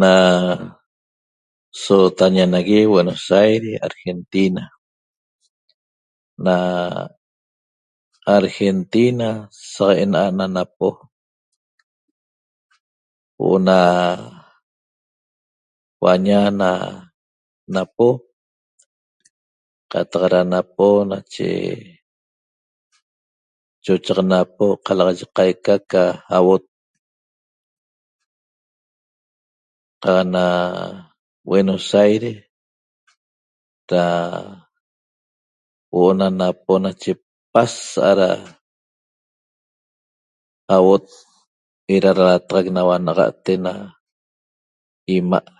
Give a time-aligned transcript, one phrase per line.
[0.00, 0.12] Na
[1.84, 4.62] sotaña nagui Buenos aires argentina
[6.46, 6.56] na
[8.38, 9.28] argentina
[9.72, 10.88] sa enaha na napo
[13.38, 13.78] huoo na
[16.00, 16.40] huanaña
[17.74, 18.08] napo
[19.90, 21.48] catacara napo nache
[23.84, 24.64] chocho da napo
[25.36, 26.02] caica da
[26.36, 26.64] ahuoot
[30.02, 30.44] caq na
[31.46, 32.32] buenos aire
[33.90, 34.02] da
[35.90, 37.12] huo'o na napo nache
[37.52, 38.28] pasaha da
[40.74, 41.04] ahuoot
[41.94, 43.72] eda da natax nahuat nagate ena
[45.16, 45.52] imaa'